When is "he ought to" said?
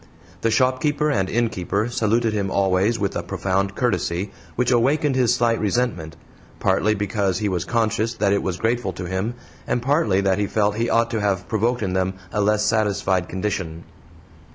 10.77-11.21